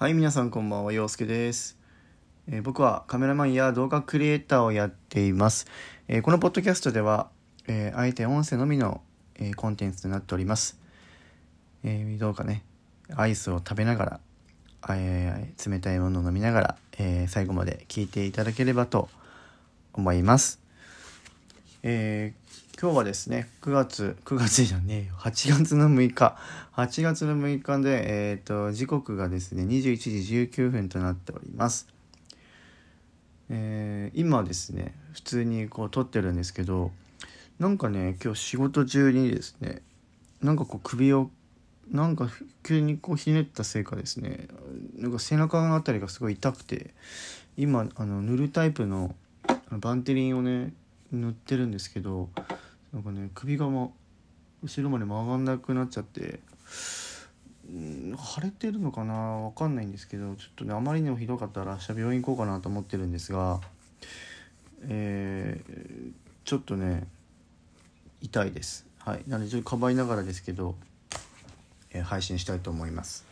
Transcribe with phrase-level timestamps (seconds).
[0.00, 1.76] はい、皆さんこんばんは、陽介です、
[2.46, 5.66] えー僕はカメラマンや動画クリエイターをやっています。
[6.06, 7.30] えーこのポッドキャストでは、
[7.66, 9.00] えーあえて音声のみの、
[9.40, 10.78] えーコンテンツとなっております。
[11.82, 12.62] えーどうかね、
[13.16, 14.20] アイスを食べなが
[14.86, 19.08] ら、え冷たいものを飲みながら、えー最後まで聞いていただければと
[19.94, 20.60] 思います。
[21.82, 22.47] えー
[22.80, 25.14] 今日はですね9月9月じゃねえよ。
[25.18, 26.38] 8月の6日。
[26.76, 31.88] 8月の6日で、えー、と時刻がですね21時19分となっております、
[33.48, 36.92] えー今ですね普通にこう撮ってるんですけど
[37.58, 39.82] なんかね今日仕事中にですね
[40.40, 41.32] なんかこう首を
[41.90, 42.30] なんか
[42.62, 44.46] 急にこうひねったせいかですね
[44.96, 46.94] なんか背中のあたりがすごい痛くて
[47.56, 49.16] 今あの塗るタイプの
[49.48, 50.72] あのバンテリンをね
[51.10, 52.28] 塗ってるんですけど
[52.92, 53.90] なんかね首が、ま、
[54.62, 56.40] 後ろまで曲がんなくなっちゃって
[57.70, 63.60] うん腫れてるのかなわかんないんですけどちょっとねあまりにもひどかったら明日病院行こうかなと思ってるんですが
[64.82, 66.12] えー
[66.44, 67.06] ちょっとね
[68.22, 68.86] 痛いです。
[69.00, 69.22] はい。
[69.28, 70.76] なのでちょっとかばいながらですけど、
[71.92, 73.26] えー配信したいと思います。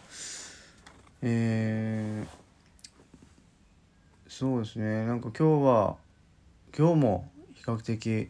[1.22, 2.46] えー
[4.28, 5.06] そうですね。
[5.06, 5.96] なんか今日は
[6.76, 8.28] 今日も比較的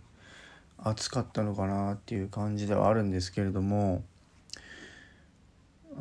[0.78, 4.04] 暑かったのかなっていう感じではあるんですけれども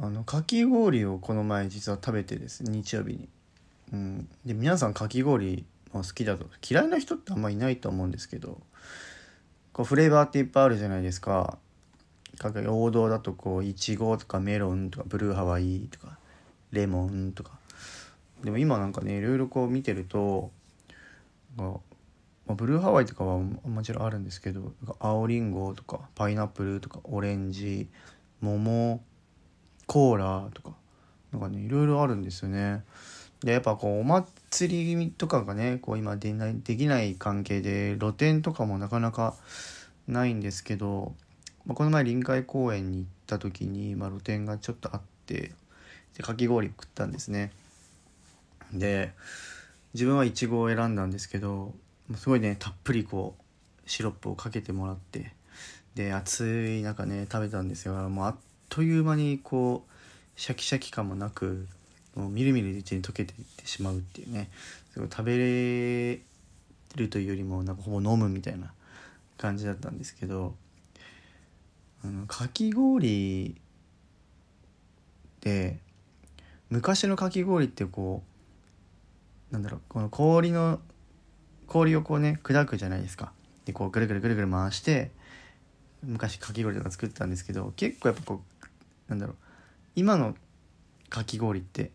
[0.01, 3.29] あのかき氷をこの前実は食べてです日曜日に、
[3.93, 6.47] うん、で皆さんかき氷好きだと。
[6.67, 8.59] 嫌いな人ってあんまいないと思うんですけど
[9.71, 11.57] こうフレーバーっていっぱいあるじゃないですか。
[12.37, 16.17] か王道だとこういちごとかメロンとかブルーハワイとか
[16.71, 17.59] レモンとか。
[18.43, 20.51] でも今なんかねいろいろこう見てると
[22.47, 27.87] まあ、ブルーハワイとかはもちろんあるんですけど青りんごとかパイナップルとかオレンジ
[28.41, 29.01] 桃
[29.87, 30.73] コーラとか
[31.31, 32.83] なんかねいろいろあるんですよね。
[33.41, 39.35] でやっぱこうお祭りとかがねこう今でないできない関係で露店とかもなかなか
[40.07, 41.13] ないんですけど、
[41.65, 45.51] まあ、この前臨海公園に行った時に、まあ、露店がちょっとあって
[46.15, 47.51] でかき氷を食ったんですね。
[48.73, 49.13] で
[49.93, 51.73] 自分はいちごを選んだんですけど
[52.13, 55.33] すごいねたっぷりこうシロップをかけてもらって
[55.95, 57.93] で暑い中ね食べたんですよ。
[58.09, 58.35] もうあっ
[58.69, 61.67] という間にこうシャキシャキ感もなく
[62.15, 64.49] もうみるみるうちに溶けていってしまうっていうね。
[64.91, 66.19] すごい食べれ
[66.95, 68.71] るというよりもなんかほぼ飲むみたいな
[69.37, 70.55] 感じだったんですけど
[72.03, 73.55] あのかき氷
[75.41, 75.79] で
[76.69, 78.23] 昔のかき氷ってこ
[79.51, 80.79] うなんだろうこの氷の
[81.75, 83.33] 氷をこうね砕くじゃないですか。
[83.65, 85.11] でこうぐるぐるぐるぐる回して
[86.03, 89.35] 昔かき氷とか作ってたんですけど結構やっぱこうなんだろう
[89.93, 90.35] 今の
[91.09, 91.91] かき氷って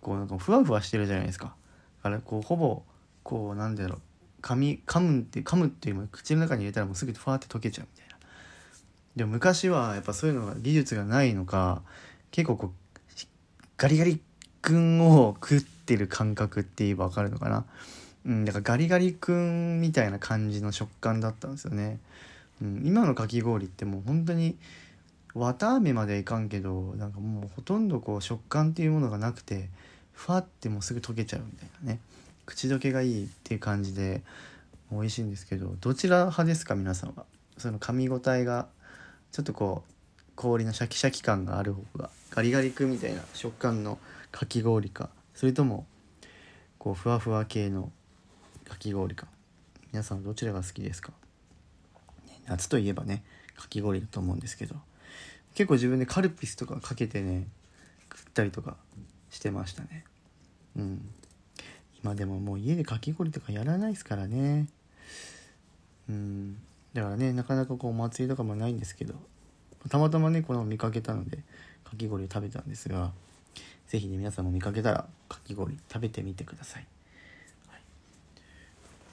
[0.00, 1.56] こうなんかふわふわしてるじゃないですか。
[2.04, 2.82] だからこうほぼ
[3.24, 4.00] こうなんだろう
[4.42, 8.16] 噛み噛むって噛むっていうよりも口の中に入れたらもうすぐふわって溶けちゃうみたいな。
[9.16, 11.82] でも昔はやっぱそういうのが技術がないのか
[12.30, 12.70] 結構こう
[13.76, 14.20] ガリガリ
[14.62, 17.64] 君を食ってる感覚って言えば分かるのかな。
[18.26, 21.98] うん、だからガリガリ君みたいな感じの食感だったんですよね。
[22.62, 24.56] うん、今のかき氷ってもう本当に
[25.34, 29.68] 綿あめまではいかんけどなんかもうほとんどこう食感っていうものがなくて
[30.12, 31.98] ふわってもうすぐ溶けちゃうみたいなね
[32.46, 34.22] 口どけがいいっていう感じで
[34.92, 37.24] 美味しいんですけどどちら派ですか皆さんは？
[37.58, 38.68] その噛み応えが
[39.32, 39.92] ちょっとこう
[40.36, 43.98] 氷のシャキシャキ感がある方がガリガリ君みたいな食感の
[44.30, 45.86] かき氷かそれとも
[46.78, 47.90] こうふわふわ系の
[48.68, 49.26] かき氷か。
[49.92, 51.12] 皆さんどちらが好きですか？
[52.26, 53.22] ね夏といえばね
[53.56, 54.76] かき氷だと思うんですけど。
[55.54, 57.46] 結構自分でカルピスとかかけてね
[58.10, 58.76] 食ったりとか
[59.30, 60.04] してましたね。
[60.76, 61.08] うん。
[62.02, 64.66] 今でももう家でかき氷とかやらないですからね。
[66.08, 66.56] うん。
[66.92, 69.14] だからねなかなかこうお祭りとかもないんですけど。
[69.88, 71.38] たまたまねこの見かけたので
[71.84, 73.12] かき氷食べたんですが
[73.86, 76.86] 是非ね皆さんも見かけたらかき氷食べてみてください。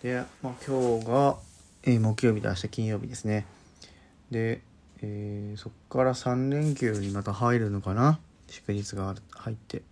[0.03, 1.38] で、まあ、今日が、
[1.83, 3.45] えー木曜日で明日金曜日ですね。
[4.31, 4.62] で、
[5.01, 8.19] えーそっから3連休にまた入るのかな？
[8.48, 9.83] 祝日が入って。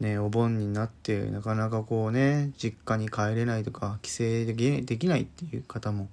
[0.00, 4.54] ねお盆になってなかなかこうね実家に帰れないとか帰省で
[4.98, 6.10] きないっていう方も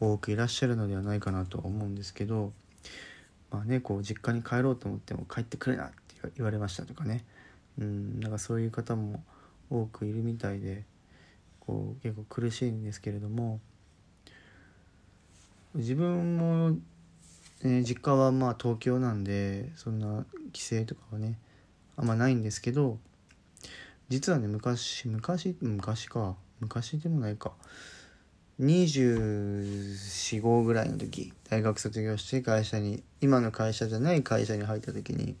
[0.00, 2.52] 多くいらっしゃるのではないかなと思うんですけど
[3.50, 7.22] まあねこう実家に帰ろうと思っても帰ってくるなって言われましたとかね。
[7.78, 9.22] うんなんかそういう方も
[9.68, 10.84] 多くいるみたいで
[11.68, 13.60] こう結構苦しいんですけれども
[15.74, 16.70] 自分も、
[17.62, 20.24] ね、実家はまあ東京なんでそんな
[20.54, 21.38] 帰省とかはね
[21.98, 22.96] あんまないんですけど
[24.08, 27.52] 実はね昔昔昔か昔でもないか
[28.60, 35.36] 245ぐらいの時大学卒業して会社に今の会社じゃない会社に入った時に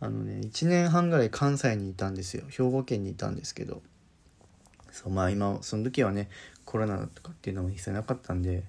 [0.00, 2.44] あのね1年半ぐらい関西にいたんですよ。
[2.48, 3.82] 兵庫県にいたんですけど。
[4.94, 6.28] そうまあ今その時はね
[6.64, 8.62] コロナとかっていうのも一切なかったんで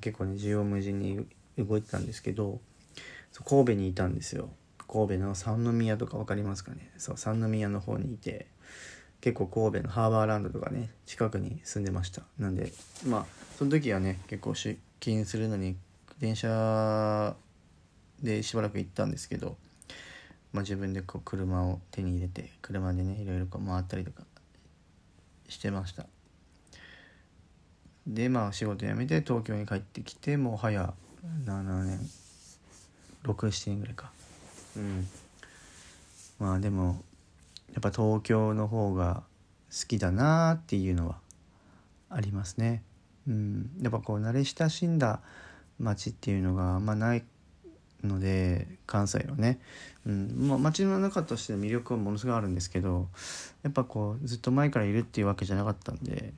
[0.00, 1.26] 結構ね縦横無尽に
[1.58, 2.60] 動いてたんですけど
[3.44, 4.50] 神戸にいたんですよ。
[4.86, 6.90] 神戸の三宮とか分かりますかね。
[6.96, 8.46] そう三宮の方にいて
[9.20, 12.22] 結構神戸のハーバーランドとかね近くに住んでました。
[12.38, 12.72] なんで
[13.04, 13.26] まあ
[13.58, 15.76] その時はね結構出勤するのに
[16.20, 17.34] 電車
[18.22, 19.56] でしばらく行ったんですけど、
[20.52, 24.22] まあ、自分でこう車を手に入れて車でねいろいろこう回ったりとか
[25.48, 26.06] してました。
[28.06, 30.94] でまあ仕事辞めて東京に帰ってきてもう早
[31.46, 32.00] 7年
[33.24, 34.10] 67年ぐらいか。
[34.76, 35.06] うん。
[36.38, 37.02] まあでも
[37.72, 39.22] やっぱ東京の方が
[39.70, 41.18] 好きだなっていうのは
[42.08, 42.82] ありますね。
[43.26, 43.70] うん。
[43.82, 45.20] やっぱこう慣れ親しんだ
[45.78, 47.24] 街っていうのがあんまない
[48.04, 49.58] ので関西のね、
[50.06, 53.08] うんまあ、街の中としての魅力はものすごいあるんですけど
[53.62, 56.32] やっぱこうずっと前からいるっていうわけじゃなかったんで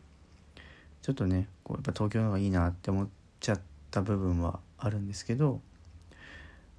[1.02, 3.08] ちょっとねこうやっぱ東京の方がいいなって思っ
[3.40, 3.60] ちゃっ
[3.90, 5.60] た部分はあるんですけど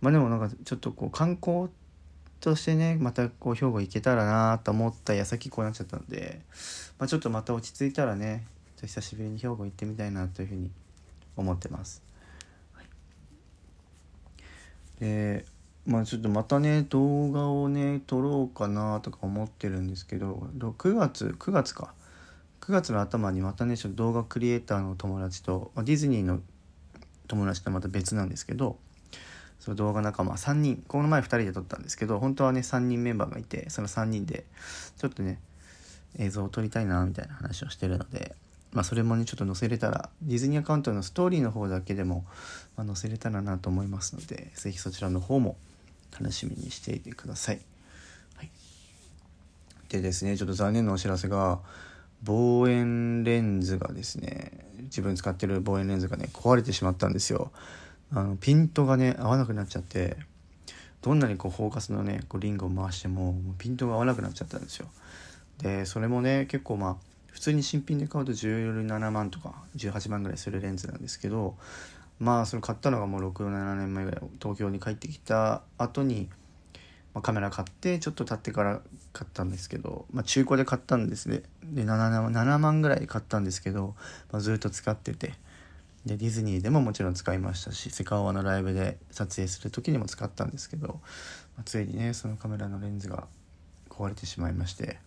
[0.02, 1.70] まあでもなんかちょっとこう観光
[2.40, 6.42] としてねまたこう兵庫行けたらなと思った矢先こうなっちゃったんで、
[6.98, 8.46] まあ、ちょっとまた落ち着いたらね
[8.82, 10.72] 久しぶりに兵庫行ってみたいなというふうに
[11.38, 12.02] 思ってます。
[15.02, 15.46] で
[15.86, 21.94] まあちょっとまたね動画をね撮ろうかなとか思ってるんですけど6月9月か。
[22.62, 26.40] 9月の頭にまたねちょっと動画クリエイターの友達と、まあ、ディズニーの
[27.28, 28.78] 友達とまた別なんですけど
[29.60, 30.84] その動画仲間3人。
[30.88, 34.46] この前2人で撮ったんですけど本当はね3人メンバーがいてその3人で
[34.98, 35.40] ちょっとね
[36.20, 38.36] 映像を撮りたいなみたいな話をしてるので
[38.74, 42.26] まあそれもねちょっと載せれたらディズニーアカウントのストーリーの方だけでも、
[42.78, 45.58] まあ、載せれたらなと思いますので是非そちらの方も
[46.18, 47.60] 楽しみにしていてください。
[48.38, 48.50] はい、
[49.90, 51.60] でですねちょっと残念なお知らせが
[52.24, 54.52] 望遠レンズがですね
[54.84, 57.52] 自分使ってる望遠レンズがね壊れてしまったんですよ。
[58.14, 60.18] あのピントがね合わなくなっちゃって
[61.02, 64.88] どんなにこうフォーカスのねこうリングを回してもピントが合わなくなっちゃったんですよ。
[65.60, 71.56] でそれもね結構まあ普通に新品で買うと17万とか18万ぐらいするレンズなんですけど
[72.20, 76.30] まあそれ買ったのがもう67年前ぐらい東京に帰ってきた後に
[77.14, 78.82] まあ、カメラ買ってちょっと経ってから
[79.14, 81.44] 買ったんですけど、まあ、中古で買ったんですね。
[81.64, 83.96] で 7, 7万ぐらい買ったんですけど、
[84.32, 85.34] まあ、ずっと使ってて。
[86.06, 90.96] でディズニーでももちろん使いましたしセカオワのライブで撮影する時にも使ったんですけど、ま
[91.60, 93.28] あ、ついにねそのカメラのレンズが
[93.88, 94.98] 壊れてしまいまして、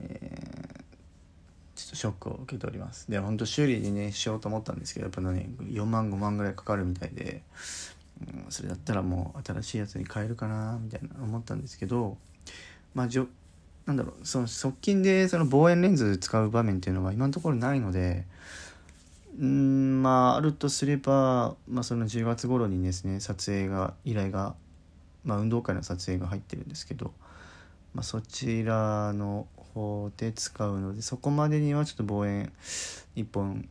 [0.00, 0.65] えー、
[1.96, 3.10] ショックを受けております。
[3.10, 7.42] で本当修理にねしようと思ったんですけどやっぱね4万5万ぐらいかかるみたいで
[8.20, 12.16] うん、それだったらもう新しいやつに変えるかなみたいな思ったんですけど
[12.94, 13.26] まあじょ
[13.84, 18.24] なんだろうその側近でその望遠レンズ使う場面っていうのは今のところないので
[19.38, 24.54] うんまああるとすれば、まあ、その10月頃にですね撮影が依頼が、
[25.24, 27.12] まあ、運動会の撮影が入ってるんですけど、
[27.94, 29.46] まあ、そちらの
[30.16, 32.50] で使うのでそこまでにはちょっと望遠
[33.14, 33.68] 1本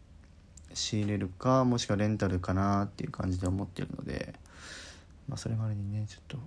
[0.73, 4.35] 仕入れるかもしくはレンタルかなっていう感じで思ってるので、
[5.27, 6.37] まあ、それまでにねちょっと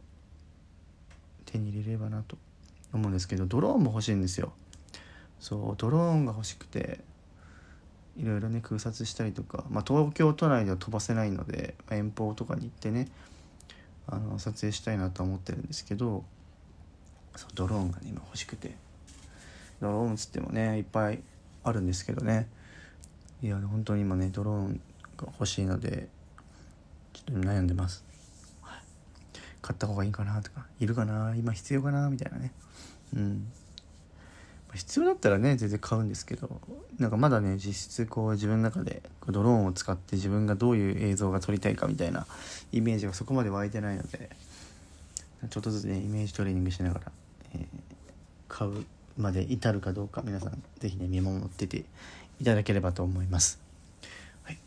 [1.46, 2.36] 手に入れればなと
[2.92, 4.52] 思うんですけどドローンも欲しいんですよ。
[5.40, 7.00] そうドローンが欲しくて
[8.16, 13.08] いろいろね空撮したりとか、まあ、東京都内では飛ばせないので、ま、遠方とかに行ってね
[14.06, 16.24] あの撮影したいなと思ってるんですけど
[17.36, 18.88] そうドローンがね今欲しくて。
[19.80, 21.23] ドローンつってもねいっぱい
[21.64, 22.49] あるんですけどね。
[23.42, 24.80] いや本当に今ねドローン
[25.16, 26.08] が欲しいので
[27.12, 28.04] ちょっと悩んでます、
[29.62, 32.52] 買った方がいいかなとかいるかな今必要かなみたいなね。
[33.14, 33.52] うん。
[34.75, 36.61] 必要だったらね全然買うんですけど
[36.99, 42.26] なんかまだね実質こう自分の中でドローンを使って自分がどういう映像が撮りたいかみたいな
[42.73, 44.28] イメージがそこまで湧いてないので
[45.49, 47.12] ちょっとずつねイメージトレーニングしながら、
[47.54, 47.66] えー、
[48.49, 48.85] 買う
[49.18, 51.84] まで至るかどうか皆さん是非ね見守ってて
[52.40, 53.60] いただければと思います。
[54.44, 54.58] はい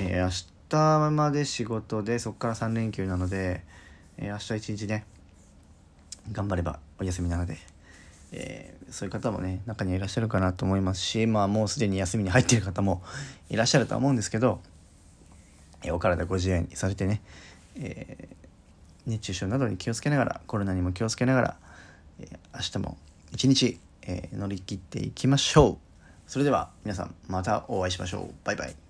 [0.00, 0.30] えー、明
[0.70, 3.62] 日まで仕事でそこから3連休なので、
[4.16, 5.04] えー、明日一日ね
[6.32, 7.58] 頑張ればお休みなので、
[8.32, 13.02] えー、そういう方もね中にはいらっしゃるかなと思いますしまあもうすでに休みに入ってる方も
[13.50, 14.60] いらっしゃるとは思うんですけど、
[15.82, 17.22] え、お体ご自愛にされてね、
[17.76, 18.28] え、
[19.06, 21.56] 熱中症などに気をつけながらコロナにも気をつけながら、
[22.20, 22.98] え明日も
[23.32, 25.78] 一日、えー乗り切っていきましょう。
[26.26, 28.34] それでは皆さんまたお会いしましょう。
[28.44, 28.87] バイバイ。